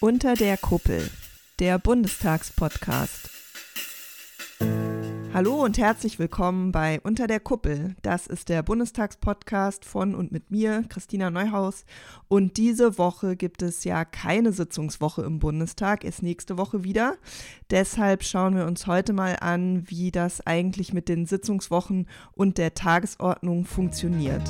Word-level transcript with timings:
Unter 0.00 0.34
der 0.34 0.56
Kuppel, 0.56 1.10
der 1.58 1.76
Bundestagspodcast. 1.80 3.30
Hallo 5.34 5.64
und 5.64 5.76
herzlich 5.76 6.20
willkommen 6.20 6.70
bei 6.70 7.00
Unter 7.00 7.26
der 7.26 7.40
Kuppel. 7.40 7.96
Das 8.02 8.28
ist 8.28 8.48
der 8.48 8.62
Bundestagspodcast 8.62 9.84
von 9.84 10.14
und 10.14 10.30
mit 10.30 10.52
mir, 10.52 10.84
Christina 10.88 11.32
Neuhaus. 11.32 11.84
Und 12.28 12.58
diese 12.58 12.96
Woche 12.96 13.34
gibt 13.34 13.60
es 13.60 13.82
ja 13.82 14.04
keine 14.04 14.52
Sitzungswoche 14.52 15.22
im 15.22 15.40
Bundestag, 15.40 16.04
ist 16.04 16.22
nächste 16.22 16.58
Woche 16.58 16.84
wieder. 16.84 17.16
Deshalb 17.70 18.22
schauen 18.22 18.54
wir 18.54 18.66
uns 18.66 18.86
heute 18.86 19.12
mal 19.12 19.36
an, 19.40 19.82
wie 19.88 20.12
das 20.12 20.46
eigentlich 20.46 20.92
mit 20.92 21.08
den 21.08 21.26
Sitzungswochen 21.26 22.06
und 22.34 22.56
der 22.56 22.74
Tagesordnung 22.74 23.64
funktioniert. 23.64 24.48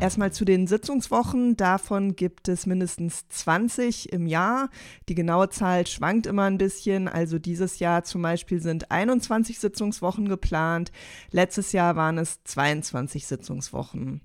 Erstmal 0.00 0.32
zu 0.32 0.46
den 0.46 0.66
Sitzungswochen. 0.66 1.58
Davon 1.58 2.16
gibt 2.16 2.48
es 2.48 2.64
mindestens 2.64 3.28
20 3.28 4.10
im 4.14 4.26
Jahr. 4.26 4.70
Die 5.10 5.14
genaue 5.14 5.50
Zahl 5.50 5.86
schwankt 5.86 6.26
immer 6.26 6.44
ein 6.44 6.56
bisschen. 6.56 7.06
Also 7.06 7.38
dieses 7.38 7.80
Jahr 7.80 8.02
zum 8.02 8.22
Beispiel 8.22 8.62
sind 8.62 8.90
21 8.90 9.58
Sitzungswochen 9.58 10.26
geplant. 10.26 10.90
Letztes 11.32 11.72
Jahr 11.72 11.96
waren 11.96 12.16
es 12.16 12.42
22 12.44 13.26
Sitzungswochen. 13.26 14.22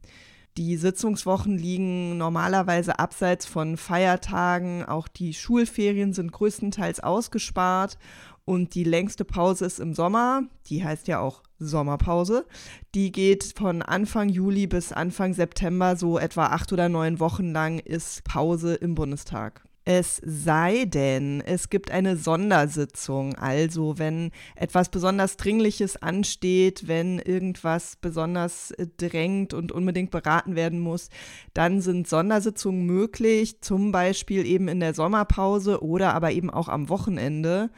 Die 0.57 0.77
Sitzungswochen 0.77 1.57
liegen 1.57 2.17
normalerweise 2.17 2.97
abseits 2.97 3.45
von 3.45 3.75
Feiertagen. 3.75 4.85
Auch 4.85 5.09
die 5.09 5.33
Schulferien 5.33 6.13
sind 6.13 6.31
größtenteils 6.31 7.01
ausgespart. 7.01 7.97
Und 8.45 8.75
die 8.75 8.83
längste 8.83 9.25
Pause 9.25 9.65
ist 9.65 9.79
im 9.79 9.93
Sommer. 9.93 10.43
Die 10.67 10.83
heißt 10.83 11.07
ja 11.07 11.19
auch 11.19 11.41
Sommerpause. 11.57 12.45
Die 12.93 13.11
geht 13.11 13.53
von 13.57 13.81
Anfang 13.81 14.29
Juli 14.29 14.67
bis 14.67 14.91
Anfang 14.91 15.33
September, 15.33 15.95
so 15.95 16.19
etwa 16.19 16.47
acht 16.47 16.71
oder 16.71 16.87
neun 16.87 17.19
Wochen 17.19 17.51
lang 17.51 17.79
ist 17.79 18.23
Pause 18.23 18.75
im 18.75 18.93
Bundestag. 18.93 19.65
Es 19.87 20.19
sei 20.25 20.85
denn, 20.85 21.41
es 21.41 21.69
gibt 21.69 21.91
eine 21.91 22.17
Sondersitzung, 22.17 23.35
also 23.35 23.99
wenn 23.99 24.31
etwas 24.55 24.89
besonders 24.89 25.37
Dringliches 25.37 26.01
ansteht, 26.01 26.87
wenn 26.87 27.19
irgendwas 27.19 27.95
besonders 27.95 28.71
äh, 28.71 28.87
drängt 28.97 29.53
und 29.53 29.71
unbedingt 29.71 30.09
beraten 30.09 30.55
werden 30.55 30.79
muss, 30.79 31.09
dann 31.53 31.81
sind 31.81 32.07
Sondersitzungen 32.07 32.87
möglich, 32.87 33.61
zum 33.61 33.91
Beispiel 33.91 34.47
eben 34.47 34.67
in 34.69 34.79
der 34.79 34.95
Sommerpause 34.95 35.83
oder 35.83 36.15
aber 36.15 36.31
eben 36.31 36.49
auch 36.49 36.67
am 36.67 36.89
Wochenende. 36.89 37.69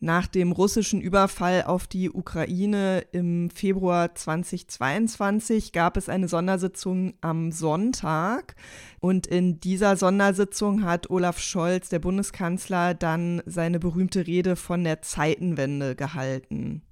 Nach 0.00 0.26
dem 0.26 0.52
russischen 0.52 1.00
Überfall 1.00 1.64
auf 1.64 1.86
die 1.86 2.10
Ukraine 2.10 3.04
im 3.12 3.48
Februar 3.48 4.14
2022 4.14 5.72
gab 5.72 5.96
es 5.96 6.10
eine 6.10 6.28
Sondersitzung 6.28 7.14
am 7.22 7.50
Sonntag. 7.50 8.56
Und 9.00 9.26
in 9.26 9.58
dieser 9.58 9.96
Sondersitzung 9.96 10.84
hat 10.84 11.08
Olaf 11.08 11.38
Scholz, 11.38 11.88
der 11.88 11.98
Bundeskanzler, 11.98 12.92
dann 12.92 13.42
seine 13.46 13.78
berühmte 13.78 14.26
Rede 14.26 14.54
von 14.56 14.84
der 14.84 15.00
Zeitenwende 15.00 15.96
gehalten. 15.96 16.85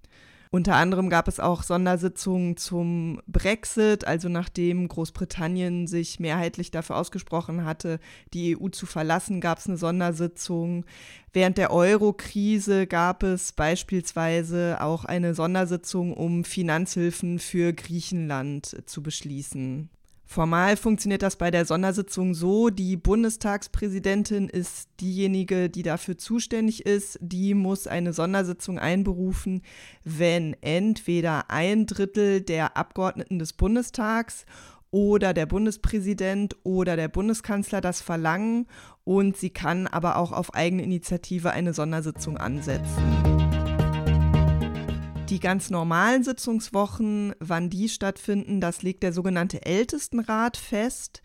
Unter 0.54 0.76
anderem 0.76 1.10
gab 1.10 1.26
es 1.26 1.40
auch 1.40 1.64
Sondersitzungen 1.64 2.56
zum 2.56 3.20
Brexit, 3.26 4.06
also 4.06 4.28
nachdem 4.28 4.86
Großbritannien 4.86 5.88
sich 5.88 6.20
mehrheitlich 6.20 6.70
dafür 6.70 6.94
ausgesprochen 6.94 7.64
hatte, 7.64 7.98
die 8.32 8.56
EU 8.56 8.68
zu 8.68 8.86
verlassen, 8.86 9.40
gab 9.40 9.58
es 9.58 9.66
eine 9.66 9.78
Sondersitzung. 9.78 10.84
Während 11.32 11.58
der 11.58 11.72
Euro-Krise 11.72 12.86
gab 12.86 13.24
es 13.24 13.50
beispielsweise 13.50 14.80
auch 14.80 15.04
eine 15.04 15.34
Sondersitzung, 15.34 16.14
um 16.14 16.44
Finanzhilfen 16.44 17.40
für 17.40 17.72
Griechenland 17.72 18.80
zu 18.86 19.02
beschließen. 19.02 19.90
Formal 20.26 20.76
funktioniert 20.76 21.22
das 21.22 21.36
bei 21.36 21.50
der 21.50 21.64
Sondersitzung 21.64 22.34
so, 22.34 22.70
die 22.70 22.96
Bundestagspräsidentin 22.96 24.48
ist 24.48 24.88
diejenige, 25.00 25.68
die 25.68 25.82
dafür 25.82 26.16
zuständig 26.16 26.86
ist, 26.86 27.18
die 27.20 27.54
muss 27.54 27.86
eine 27.86 28.12
Sondersitzung 28.12 28.78
einberufen, 28.78 29.62
wenn 30.02 30.56
entweder 30.62 31.50
ein 31.50 31.86
Drittel 31.86 32.40
der 32.40 32.76
Abgeordneten 32.76 33.38
des 33.38 33.52
Bundestags 33.52 34.46
oder 34.90 35.34
der 35.34 35.46
Bundespräsident 35.46 36.56
oder 36.62 36.96
der 36.96 37.08
Bundeskanzler 37.08 37.80
das 37.80 38.00
verlangen 38.00 38.66
und 39.04 39.36
sie 39.36 39.50
kann 39.50 39.86
aber 39.86 40.16
auch 40.16 40.32
auf 40.32 40.54
eigene 40.54 40.84
Initiative 40.84 41.50
eine 41.50 41.74
Sondersitzung 41.74 42.38
ansetzen. 42.38 43.73
Die 45.34 45.40
ganz 45.40 45.68
normalen 45.68 46.22
Sitzungswochen, 46.22 47.34
wann 47.40 47.68
die 47.68 47.88
stattfinden, 47.88 48.60
das 48.60 48.82
legt 48.82 49.02
der 49.02 49.12
sogenannte 49.12 49.66
Ältestenrat 49.66 50.56
fest. 50.56 51.22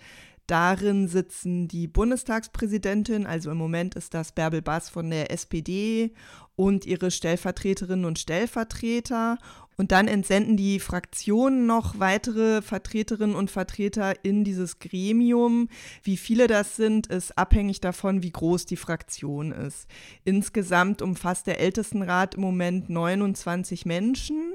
Darin 0.47 1.07
sitzen 1.07 1.67
die 1.67 1.85
Bundestagspräsidentin, 1.85 3.27
also 3.27 3.51
im 3.51 3.57
Moment 3.57 3.93
ist 3.93 4.15
das 4.15 4.31
Bärbel 4.31 4.63
Bass 4.63 4.89
von 4.89 5.11
der 5.11 5.29
SPD 5.29 6.11
und 6.55 6.87
ihre 6.87 7.11
Stellvertreterinnen 7.11 8.05
und 8.05 8.17
Stellvertreter 8.17 9.37
und 9.79 9.93
dann 9.93 10.09
entsenden 10.09 10.57
die 10.57 10.77
Fraktionen 10.77 11.65
noch 11.65 11.99
weitere 11.99 12.61
Vertreterinnen 12.61 13.33
und 13.33 13.49
Vertreter 13.49 14.13
in 14.23 14.43
dieses 14.43 14.79
Gremium. 14.79 15.69
Wie 16.03 16.17
viele 16.17 16.47
das 16.47 16.75
sind, 16.75 17.07
ist 17.07 17.37
abhängig 17.37 17.79
davon, 17.79 18.21
wie 18.21 18.31
groß 18.31 18.65
die 18.65 18.75
Fraktion 18.75 19.53
ist. 19.53 19.87
Insgesamt 20.25 21.01
umfasst 21.01 21.47
der 21.47 21.61
Ältestenrat 21.61 22.35
im 22.35 22.41
Moment 22.41 22.89
29 22.89 23.85
Menschen. 23.85 24.53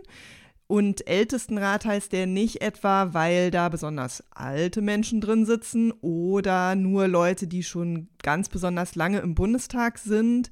Und 0.67 1.09
Ältestenrat 1.09 1.87
heißt 1.87 2.13
der 2.13 2.27
nicht 2.27 2.61
etwa, 2.61 3.15
weil 3.15 3.51
da 3.51 3.71
besonders 3.71 4.25
alte 4.31 4.83
Menschen 4.83 5.23
drin 5.23 5.47
sitzen 5.47 5.93
oder 6.03 6.75
nur 6.75 7.09
Leute, 7.09 7.47
die 7.47 7.63
schon 7.63 8.09
ganz 8.23 8.51
besonders 8.51 8.95
lange 8.95 9.21
im 9.21 9.35
Bundestag 9.35 9.99
sind, 9.99 10.51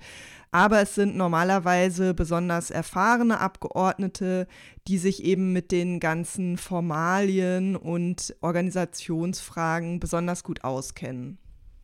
aber 0.53 0.83
es 0.83 0.95
sind 0.95 1.17
normalerweise 1.17 2.15
besonders 2.15 2.71
erfahrene 2.71 3.41
Abgeordnete, 3.41 4.47
die 4.87 4.99
sich 4.99 5.25
eben 5.25 5.53
mit 5.53 5.73
den 5.73 5.99
ganzen 5.99 6.59
Formalien 6.59 7.75
und 7.75 8.37
Organisationsfragen 8.43 9.99
besonders 9.99 10.45
gut 10.45 10.63
auskennen. 10.63 11.39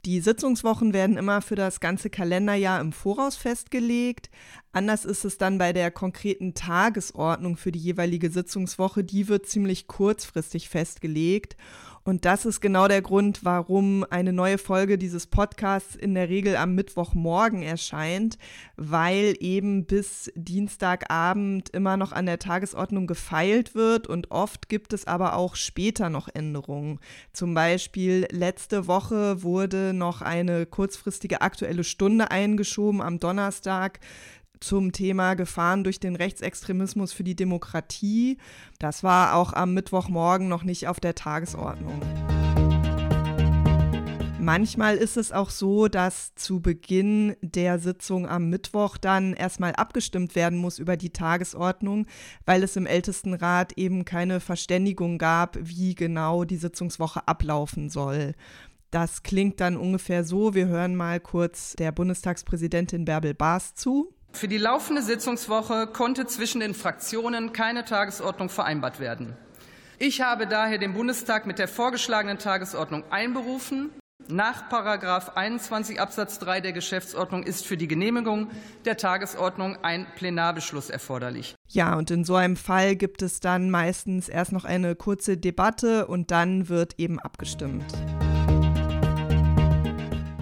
Die 0.04 0.20
Sitzungswochen 0.20 0.92
werden 0.94 1.16
immer 1.16 1.42
für 1.42 1.56
das 1.56 1.80
ganze 1.80 2.08
Kalenderjahr 2.08 2.80
im 2.80 2.92
Voraus 2.92 3.36
festgelegt. 3.36 4.30
Anders 4.72 5.04
ist 5.04 5.24
es 5.24 5.38
dann 5.38 5.58
bei 5.58 5.72
der 5.72 5.90
konkreten 5.90 6.54
Tagesordnung 6.54 7.56
für 7.56 7.72
die 7.72 7.80
jeweilige 7.80 8.30
Sitzungswoche. 8.30 9.02
Die 9.02 9.28
wird 9.28 9.46
ziemlich 9.46 9.86
kurzfristig 9.86 10.68
festgelegt. 10.68 11.56
Und 12.08 12.24
das 12.24 12.46
ist 12.46 12.62
genau 12.62 12.88
der 12.88 13.02
Grund, 13.02 13.44
warum 13.44 14.02
eine 14.08 14.32
neue 14.32 14.56
Folge 14.56 14.96
dieses 14.96 15.26
Podcasts 15.26 15.94
in 15.94 16.14
der 16.14 16.30
Regel 16.30 16.56
am 16.56 16.74
Mittwochmorgen 16.74 17.62
erscheint, 17.62 18.38
weil 18.78 19.34
eben 19.40 19.84
bis 19.84 20.32
Dienstagabend 20.34 21.68
immer 21.68 21.98
noch 21.98 22.12
an 22.12 22.24
der 22.24 22.38
Tagesordnung 22.38 23.06
gefeilt 23.06 23.74
wird 23.74 24.06
und 24.06 24.30
oft 24.30 24.70
gibt 24.70 24.94
es 24.94 25.06
aber 25.06 25.36
auch 25.36 25.54
später 25.54 26.08
noch 26.08 26.30
Änderungen. 26.32 26.98
Zum 27.34 27.52
Beispiel 27.52 28.26
letzte 28.30 28.86
Woche 28.86 29.42
wurde 29.42 29.92
noch 29.92 30.22
eine 30.22 30.64
kurzfristige 30.64 31.42
aktuelle 31.42 31.84
Stunde 31.84 32.30
eingeschoben 32.30 33.02
am 33.02 33.20
Donnerstag 33.20 34.00
zum 34.60 34.92
Thema 34.92 35.34
Gefahren 35.34 35.84
durch 35.84 36.00
den 36.00 36.16
Rechtsextremismus 36.16 37.12
für 37.12 37.24
die 37.24 37.36
Demokratie. 37.36 38.38
Das 38.78 39.02
war 39.02 39.34
auch 39.34 39.52
am 39.52 39.74
Mittwochmorgen 39.74 40.48
noch 40.48 40.64
nicht 40.64 40.88
auf 40.88 41.00
der 41.00 41.14
Tagesordnung. 41.14 42.00
Manchmal 44.40 44.96
ist 44.96 45.18
es 45.18 45.30
auch 45.30 45.50
so, 45.50 45.88
dass 45.88 46.34
zu 46.34 46.60
Beginn 46.60 47.36
der 47.42 47.78
Sitzung 47.78 48.26
am 48.26 48.48
Mittwoch 48.48 48.96
dann 48.96 49.34
erstmal 49.34 49.74
abgestimmt 49.74 50.34
werden 50.36 50.58
muss 50.58 50.78
über 50.78 50.96
die 50.96 51.10
Tagesordnung, 51.10 52.06
weil 52.46 52.62
es 52.62 52.74
im 52.76 52.86
Ältestenrat 52.86 53.74
eben 53.76 54.06
keine 54.06 54.40
Verständigung 54.40 55.18
gab, 55.18 55.58
wie 55.60 55.94
genau 55.94 56.44
die 56.44 56.56
Sitzungswoche 56.56 57.28
ablaufen 57.28 57.90
soll. 57.90 58.32
Das 58.90 59.22
klingt 59.22 59.60
dann 59.60 59.76
ungefähr 59.76 60.24
so. 60.24 60.54
Wir 60.54 60.66
hören 60.66 60.96
mal 60.96 61.20
kurz 61.20 61.74
der 61.74 61.92
Bundestagspräsidentin 61.92 63.04
Bärbel 63.04 63.34
Baas 63.34 63.74
zu. 63.74 64.14
Für 64.38 64.46
die 64.46 64.56
laufende 64.56 65.02
Sitzungswoche 65.02 65.88
konnte 65.88 66.24
zwischen 66.28 66.60
den 66.60 66.72
Fraktionen 66.72 67.52
keine 67.52 67.84
Tagesordnung 67.84 68.50
vereinbart 68.50 69.00
werden. 69.00 69.36
Ich 69.98 70.20
habe 70.20 70.46
daher 70.46 70.78
den 70.78 70.94
Bundestag 70.94 71.44
mit 71.44 71.58
der 71.58 71.66
vorgeschlagenen 71.66 72.38
Tagesordnung 72.38 73.02
einberufen. 73.10 73.90
Nach 74.28 74.70
21 75.34 76.00
Absatz 76.00 76.38
3 76.38 76.60
der 76.60 76.72
Geschäftsordnung 76.72 77.42
ist 77.42 77.66
für 77.66 77.76
die 77.76 77.88
Genehmigung 77.88 78.48
der 78.84 78.96
Tagesordnung 78.96 79.76
ein 79.82 80.06
Plenarbeschluss 80.14 80.88
erforderlich. 80.88 81.56
Ja, 81.66 81.96
und 81.96 82.12
in 82.12 82.22
so 82.22 82.36
einem 82.36 82.54
Fall 82.54 82.94
gibt 82.94 83.22
es 83.22 83.40
dann 83.40 83.70
meistens 83.70 84.28
erst 84.28 84.52
noch 84.52 84.64
eine 84.64 84.94
kurze 84.94 85.36
Debatte 85.36 86.06
und 86.06 86.30
dann 86.30 86.68
wird 86.68 86.94
eben 87.00 87.18
abgestimmt. 87.18 87.86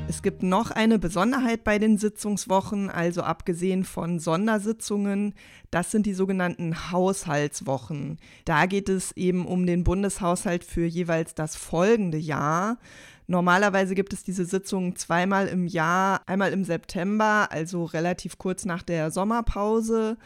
Es 0.08 0.22
gibt 0.22 0.44
noch 0.44 0.70
eine 0.70 1.00
Besonderheit 1.00 1.64
bei 1.64 1.80
den 1.80 1.98
Sitzungswochen, 1.98 2.90
also 2.90 3.22
abgesehen 3.22 3.82
von 3.82 4.20
Sondersitzungen, 4.20 5.34
das 5.72 5.90
sind 5.90 6.06
die 6.06 6.14
sogenannten 6.14 6.92
Haushaltswochen. 6.92 8.18
Da 8.44 8.66
geht 8.66 8.88
es 8.88 9.12
eben 9.16 9.46
um 9.46 9.66
den 9.66 9.82
Bundeshaushalt 9.82 10.62
für 10.62 10.86
jeweils 10.86 11.34
das 11.34 11.56
folgende 11.56 12.18
Jahr. 12.18 12.78
Normalerweise 13.26 13.96
gibt 13.96 14.12
es 14.12 14.22
diese 14.22 14.44
Sitzungen 14.44 14.94
zweimal 14.94 15.48
im 15.48 15.66
Jahr, 15.66 16.20
einmal 16.26 16.52
im 16.52 16.62
September, 16.62 17.48
also 17.50 17.84
relativ 17.84 18.38
kurz 18.38 18.64
nach 18.64 18.84
der 18.84 19.10
Sommerpause. 19.10 20.16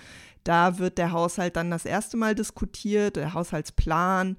Da 0.44 0.79
wird 0.79 0.99
der 0.99 1.12
Haushalt 1.12 1.56
dann 1.56 1.71
das 1.71 1.87
erste 1.87 2.17
Mal 2.17 2.35
diskutiert, 2.35 3.17
der 3.17 3.32
Haushaltsplan. 3.35 4.37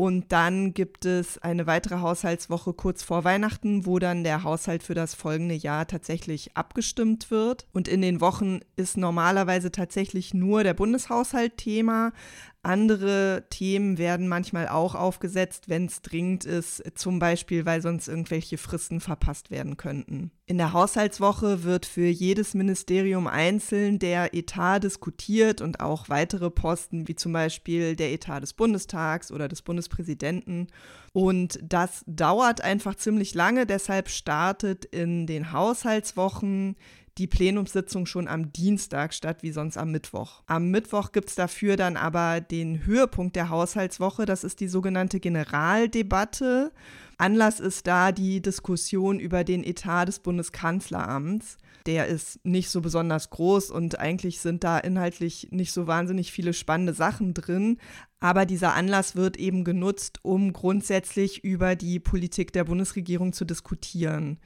Und 0.00 0.32
dann 0.32 0.72
gibt 0.72 1.04
es 1.04 1.36
eine 1.36 1.66
weitere 1.66 1.96
Haushaltswoche 1.96 2.72
kurz 2.72 3.02
vor 3.02 3.22
Weihnachten, 3.24 3.84
wo 3.84 3.98
dann 3.98 4.24
der 4.24 4.44
Haushalt 4.44 4.82
für 4.82 4.94
das 4.94 5.14
folgende 5.14 5.54
Jahr 5.54 5.86
tatsächlich 5.86 6.56
abgestimmt 6.56 7.30
wird. 7.30 7.66
Und 7.74 7.86
in 7.86 8.00
den 8.00 8.22
Wochen 8.22 8.60
ist 8.76 8.96
normalerweise 8.96 9.70
tatsächlich 9.70 10.32
nur 10.32 10.64
der 10.64 10.72
Bundeshaushalt 10.72 11.58
Thema. 11.58 12.12
Andere 12.62 13.44
Themen 13.48 13.96
werden 13.96 14.28
manchmal 14.28 14.68
auch 14.68 14.94
aufgesetzt, 14.94 15.70
wenn 15.70 15.86
es 15.86 16.02
dringend 16.02 16.44
ist, 16.44 16.82
zum 16.94 17.18
Beispiel, 17.18 17.64
weil 17.64 17.80
sonst 17.80 18.06
irgendwelche 18.06 18.58
Fristen 18.58 19.00
verpasst 19.00 19.50
werden 19.50 19.78
könnten. 19.78 20.30
In 20.44 20.58
der 20.58 20.74
Haushaltswoche 20.74 21.64
wird 21.64 21.86
für 21.86 22.06
jedes 22.06 22.52
Ministerium 22.52 23.28
einzeln 23.28 23.98
der 23.98 24.34
Etat 24.34 24.80
diskutiert 24.80 25.62
und 25.62 25.80
auch 25.80 26.10
weitere 26.10 26.50
Posten, 26.50 27.08
wie 27.08 27.14
zum 27.14 27.32
Beispiel 27.32 27.96
der 27.96 28.12
Etat 28.12 28.40
des 28.40 28.52
Bundestags 28.52 29.32
oder 29.32 29.48
des 29.48 29.62
Bundespräsidenten. 29.62 30.66
Und 31.12 31.58
das 31.62 32.04
dauert 32.06 32.60
einfach 32.60 32.94
ziemlich 32.94 33.34
lange, 33.34 33.64
deshalb 33.64 34.10
startet 34.10 34.84
in 34.84 35.26
den 35.26 35.52
Haushaltswochen 35.52 36.76
die 37.18 37.26
Plenumssitzung 37.26 38.06
schon 38.06 38.28
am 38.28 38.52
Dienstag 38.52 39.14
statt 39.14 39.42
wie 39.42 39.52
sonst 39.52 39.76
am 39.76 39.90
Mittwoch. 39.90 40.42
Am 40.46 40.70
Mittwoch 40.70 41.12
gibt 41.12 41.28
es 41.28 41.34
dafür 41.34 41.76
dann 41.76 41.96
aber 41.96 42.40
den 42.40 42.84
Höhepunkt 42.86 43.36
der 43.36 43.48
Haushaltswoche, 43.48 44.26
das 44.26 44.44
ist 44.44 44.60
die 44.60 44.68
sogenannte 44.68 45.20
Generaldebatte. 45.20 46.72
Anlass 47.18 47.60
ist 47.60 47.86
da 47.86 48.12
die 48.12 48.40
Diskussion 48.40 49.20
über 49.20 49.44
den 49.44 49.62
Etat 49.62 50.06
des 50.06 50.20
Bundeskanzleramts. 50.20 51.58
Der 51.86 52.06
ist 52.06 52.44
nicht 52.44 52.70
so 52.70 52.80
besonders 52.80 53.30
groß 53.30 53.70
und 53.70 53.98
eigentlich 53.98 54.40
sind 54.40 54.64
da 54.64 54.78
inhaltlich 54.78 55.48
nicht 55.50 55.72
so 55.72 55.86
wahnsinnig 55.86 56.32
viele 56.32 56.52
spannende 56.52 56.94
Sachen 56.94 57.34
drin. 57.34 57.78
Aber 58.20 58.46
dieser 58.46 58.74
Anlass 58.74 59.16
wird 59.16 59.38
eben 59.38 59.64
genutzt, 59.64 60.18
um 60.22 60.52
grundsätzlich 60.52 61.42
über 61.42 61.74
die 61.76 62.00
Politik 62.00 62.52
der 62.52 62.64
Bundesregierung 62.64 63.32
zu 63.32 63.44
diskutieren. 63.44 64.38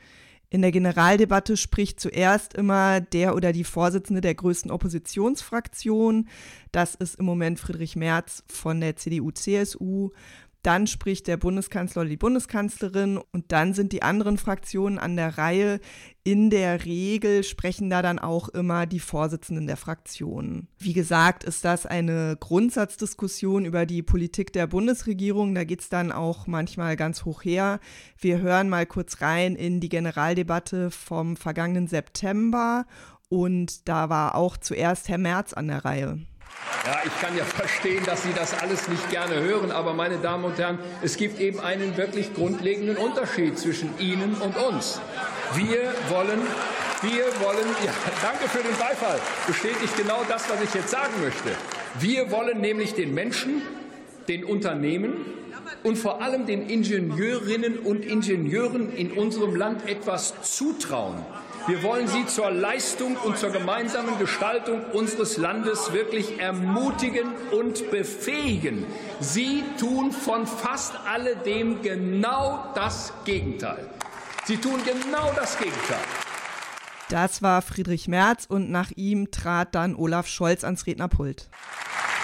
In 0.54 0.62
der 0.62 0.70
Generaldebatte 0.70 1.56
spricht 1.56 1.98
zuerst 1.98 2.54
immer 2.54 3.00
der 3.00 3.34
oder 3.34 3.52
die 3.52 3.64
Vorsitzende 3.64 4.20
der 4.20 4.36
größten 4.36 4.70
Oppositionsfraktion. 4.70 6.28
Das 6.70 6.94
ist 6.94 7.16
im 7.16 7.24
Moment 7.24 7.58
Friedrich 7.58 7.96
Merz 7.96 8.44
von 8.46 8.80
der 8.80 8.94
CDU-CSU. 8.94 10.10
Dann 10.64 10.86
spricht 10.86 11.26
der 11.26 11.36
Bundeskanzler 11.36 12.00
oder 12.00 12.08
die 12.08 12.16
Bundeskanzlerin 12.16 13.18
und 13.18 13.52
dann 13.52 13.74
sind 13.74 13.92
die 13.92 14.02
anderen 14.02 14.38
Fraktionen 14.38 14.98
an 14.98 15.14
der 15.14 15.36
Reihe. 15.36 15.78
In 16.24 16.48
der 16.48 16.86
Regel 16.86 17.44
sprechen 17.44 17.90
da 17.90 18.00
dann 18.00 18.18
auch 18.18 18.48
immer 18.48 18.86
die 18.86 18.98
Vorsitzenden 18.98 19.66
der 19.66 19.76
Fraktionen. 19.76 20.68
Wie 20.78 20.94
gesagt, 20.94 21.44
ist 21.44 21.66
das 21.66 21.84
eine 21.84 22.38
Grundsatzdiskussion 22.40 23.66
über 23.66 23.84
die 23.84 24.02
Politik 24.02 24.54
der 24.54 24.66
Bundesregierung. 24.66 25.54
Da 25.54 25.64
geht 25.64 25.82
es 25.82 25.90
dann 25.90 26.10
auch 26.10 26.46
manchmal 26.46 26.96
ganz 26.96 27.26
hoch 27.26 27.44
her. 27.44 27.78
Wir 28.18 28.38
hören 28.38 28.70
mal 28.70 28.86
kurz 28.86 29.20
rein 29.20 29.56
in 29.56 29.80
die 29.80 29.90
Generaldebatte 29.90 30.90
vom 30.90 31.36
vergangenen 31.36 31.88
September 31.88 32.86
und 33.28 33.86
da 33.86 34.08
war 34.08 34.34
auch 34.34 34.56
zuerst 34.56 35.10
Herr 35.10 35.18
Merz 35.18 35.52
an 35.52 35.68
der 35.68 35.84
Reihe. 35.84 36.20
Ja, 36.86 37.00
ich 37.04 37.20
kann 37.20 37.34
ja 37.36 37.44
verstehen, 37.44 38.04
dass 38.04 38.22
Sie 38.24 38.32
das 38.34 38.52
alles 38.60 38.88
nicht 38.88 39.08
gerne 39.10 39.40
hören, 39.40 39.70
aber 39.72 39.94
meine 39.94 40.18
Damen 40.18 40.44
und 40.44 40.58
Herren, 40.58 40.78
es 41.00 41.16
gibt 41.16 41.40
eben 41.40 41.60
einen 41.60 41.96
wirklich 41.96 42.34
grundlegenden 42.34 42.96
Unterschied 42.96 43.58
zwischen 43.58 43.98
Ihnen 43.98 44.34
und 44.34 44.56
uns. 44.56 45.00
Wir 45.54 45.94
wollen, 46.10 46.42
wir 47.00 47.24
wollen, 47.40 47.68
ja, 47.84 47.92
danke 48.22 48.48
für 48.48 48.62
den 48.62 48.76
Beifall, 48.76 49.18
bestätigt 49.46 49.96
genau 49.96 50.24
das, 50.28 50.48
was 50.50 50.60
ich 50.62 50.74
jetzt 50.74 50.90
sagen 50.90 51.14
möchte. 51.22 51.50
Wir 52.00 52.30
wollen 52.30 52.60
nämlich 52.60 52.94
den 52.94 53.14
Menschen, 53.14 53.62
den 54.28 54.44
Unternehmen 54.44 55.24
und 55.84 55.96
vor 55.96 56.22
allem 56.22 56.44
den 56.44 56.68
Ingenieurinnen 56.68 57.78
und 57.78 58.04
Ingenieuren 58.04 58.92
in 58.94 59.12
unserem 59.12 59.56
Land 59.56 59.88
etwas 59.88 60.34
zutrauen. 60.42 61.24
Wir 61.66 61.82
wollen 61.82 62.06
sie 62.08 62.26
zur 62.26 62.50
Leistung 62.50 63.16
und 63.16 63.38
zur 63.38 63.50
gemeinsamen 63.50 64.18
Gestaltung 64.18 64.84
unseres 64.92 65.38
Landes 65.38 65.94
wirklich 65.94 66.38
ermutigen 66.38 67.32
und 67.52 67.90
befähigen. 67.90 68.84
Sie 69.20 69.64
tun 69.80 70.12
von 70.12 70.46
fast 70.46 70.94
alledem 71.06 71.80
genau 71.80 72.70
das 72.74 73.14
Gegenteil. 73.24 73.88
Sie 74.44 74.58
tun 74.58 74.78
genau 74.84 75.32
das 75.34 75.56
Gegenteil. 75.56 76.04
Das 77.08 77.40
war 77.40 77.62
Friedrich 77.62 78.08
Merz 78.08 78.44
und 78.46 78.70
nach 78.70 78.90
ihm 78.90 79.30
trat 79.30 79.74
dann 79.74 79.94
Olaf 79.94 80.26
Scholz 80.26 80.64
ans 80.64 80.86
Rednerpult. 80.86 81.48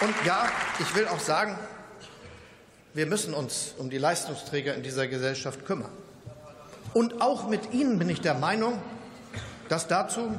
Und 0.02 0.14
ja, 0.26 0.50
ich 0.80 0.94
will 0.94 1.06
auch 1.08 1.20
sagen, 1.20 1.58
wir 2.92 3.06
müssen 3.06 3.32
uns 3.32 3.74
um 3.78 3.88
die 3.88 3.98
Leistungsträger 3.98 4.74
in 4.74 4.82
dieser 4.82 5.06
Gesellschaft 5.06 5.64
kümmern. 5.64 5.92
Und 6.92 7.22
auch 7.22 7.48
mit 7.48 7.72
Ihnen 7.72 7.98
bin 7.98 8.10
ich 8.10 8.20
der 8.20 8.34
Meinung, 8.34 8.82
dass 9.70 9.86
dazu 9.86 10.36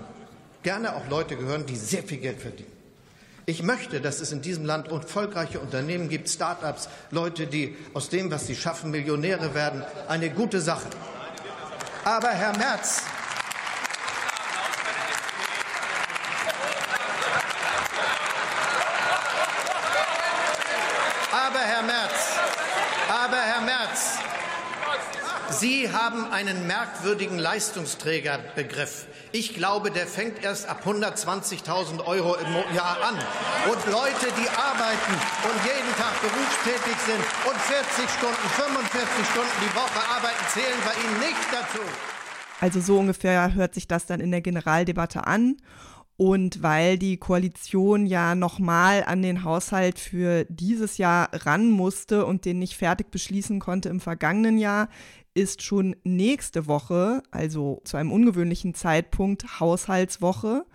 gerne 0.61 0.93
auch 0.93 1.07
Leute 1.07 1.37
gehören, 1.37 1.65
die 1.65 1.77
sehr 1.77 2.03
viel 2.03 2.17
Geld 2.17 2.41
verdienen. 2.41 2.71
Ich 3.45 3.63
möchte, 3.63 4.01
dass 4.01 4.19
es 4.19 4.33
in 4.33 4.41
diesem 4.41 4.65
Land 4.65 4.89
erfolgreiche 4.89 5.59
Unternehmen 5.59 6.09
gibt, 6.09 6.29
Start-ups, 6.29 6.89
Leute, 7.11 7.47
die 7.47 7.75
aus 7.93 8.09
dem, 8.09 8.29
was 8.29 8.45
sie 8.45 8.55
schaffen, 8.55 8.91
Millionäre 8.91 9.55
werden. 9.55 9.83
Eine 10.09 10.29
gute 10.29 10.59
Sache. 10.59 10.87
Aber 12.03 12.29
Herr 12.29 12.55
Merz, 12.57 13.03
aber 21.31 21.59
Herr 21.59 21.83
Merz, 21.83 22.11
aber 23.07 23.37
Herr 23.37 23.61
Merz, 23.61 24.17
Sie 25.51 25.91
haben 25.91 26.31
einen 26.31 26.65
merkwürdigen 26.65 27.37
Leistungsträgerbegriff. 27.37 29.05
Ich 29.33 29.53
glaube, 29.53 29.91
der 29.91 30.07
fängt 30.07 30.43
erst 30.43 30.67
ab 30.67 30.83
120.000 30.85 32.05
Euro 32.05 32.35
im 32.35 32.75
Jahr 32.75 32.97
an. 33.03 33.15
Und 33.69 33.85
Leute, 33.91 34.27
die 34.37 34.49
arbeiten 34.49 35.13
und 35.43 35.57
jeden 35.65 35.95
Tag 35.97 36.19
berufstätig 36.21 36.97
sind 37.05 37.19
und 37.49 37.57
40 37.57 38.09
Stunden, 38.17 38.49
45 38.55 39.25
Stunden 39.31 39.57
die 39.61 39.75
Woche 39.75 40.01
arbeiten, 40.15 40.43
zählen 40.53 40.79
bei 40.85 40.93
Ihnen 40.93 41.19
nicht 41.19 41.47
dazu. 41.51 41.83
Also 42.61 42.79
so 42.79 42.99
ungefähr 42.99 43.53
hört 43.53 43.73
sich 43.73 43.87
das 43.87 44.05
dann 44.05 44.19
in 44.19 44.31
der 44.31 44.41
Generaldebatte 44.41 45.27
an. 45.27 45.57
Und 46.17 46.61
weil 46.61 46.99
die 46.99 47.17
Koalition 47.17 48.05
ja 48.05 48.35
nochmal 48.35 49.03
an 49.03 49.23
den 49.23 49.43
Haushalt 49.43 49.97
für 49.97 50.45
dieses 50.49 50.97
Jahr 50.97 51.29
ran 51.33 51.71
musste 51.71 52.25
und 52.25 52.45
den 52.45 52.59
nicht 52.59 52.75
fertig 52.75 53.09
beschließen 53.09 53.59
konnte 53.59 53.89
im 53.89 53.99
vergangenen 53.99 54.59
Jahr, 54.59 54.87
ist 55.33 55.63
schon 55.63 55.95
nächste 56.03 56.67
Woche, 56.67 57.23
also 57.31 57.81
zu 57.85 57.97
einem 57.97 58.11
ungewöhnlichen 58.11 58.73
Zeitpunkt, 58.73 59.59
Haushaltswoche. 59.59 60.65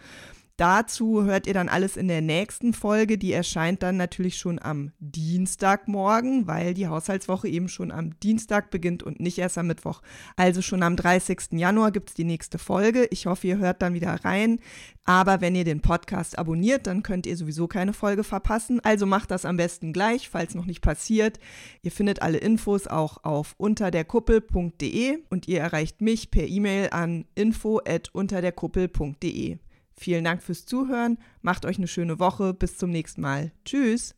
Dazu 0.56 1.24
hört 1.24 1.46
ihr 1.46 1.52
dann 1.52 1.68
alles 1.68 1.98
in 1.98 2.08
der 2.08 2.22
nächsten 2.22 2.72
Folge. 2.72 3.18
Die 3.18 3.32
erscheint 3.32 3.82
dann 3.82 3.98
natürlich 3.98 4.38
schon 4.38 4.58
am 4.58 4.92
Dienstagmorgen, 5.00 6.46
weil 6.46 6.72
die 6.72 6.88
Haushaltswoche 6.88 7.46
eben 7.46 7.68
schon 7.68 7.92
am 7.92 8.18
Dienstag 8.20 8.70
beginnt 8.70 9.02
und 9.02 9.20
nicht 9.20 9.36
erst 9.36 9.58
am 9.58 9.66
Mittwoch. 9.66 10.00
Also 10.34 10.62
schon 10.62 10.82
am 10.82 10.96
30. 10.96 11.52
Januar 11.52 11.92
gibt 11.92 12.08
es 12.08 12.14
die 12.14 12.24
nächste 12.24 12.56
Folge. 12.56 13.06
Ich 13.10 13.26
hoffe, 13.26 13.46
ihr 13.46 13.58
hört 13.58 13.82
dann 13.82 13.92
wieder 13.92 14.24
rein. 14.24 14.58
Aber 15.04 15.42
wenn 15.42 15.54
ihr 15.54 15.64
den 15.64 15.82
Podcast 15.82 16.38
abonniert, 16.38 16.86
dann 16.86 17.02
könnt 17.02 17.26
ihr 17.26 17.36
sowieso 17.36 17.68
keine 17.68 17.92
Folge 17.92 18.24
verpassen. 18.24 18.80
Also 18.80 19.04
macht 19.04 19.30
das 19.30 19.44
am 19.44 19.58
besten 19.58 19.92
gleich, 19.92 20.30
falls 20.30 20.54
noch 20.54 20.64
nicht 20.64 20.80
passiert. 20.80 21.38
Ihr 21.82 21.92
findet 21.92 22.22
alle 22.22 22.38
Infos 22.38 22.86
auch 22.86 23.22
auf 23.24 23.54
unterderkuppel.de 23.58 25.18
und 25.28 25.48
ihr 25.48 25.60
erreicht 25.60 26.00
mich 26.00 26.30
per 26.30 26.48
E-Mail 26.48 26.88
an 26.92 27.26
info@unterderkuppel.de. 27.34 29.58
Vielen 29.98 30.24
Dank 30.24 30.42
fürs 30.42 30.66
Zuhören, 30.66 31.18
macht 31.42 31.64
euch 31.64 31.78
eine 31.78 31.88
schöne 31.88 32.18
Woche, 32.18 32.52
bis 32.52 32.76
zum 32.76 32.90
nächsten 32.90 33.22
Mal. 33.22 33.52
Tschüss. 33.64 34.14